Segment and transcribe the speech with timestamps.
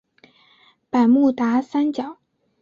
[0.89, 2.17] 百慕达三角。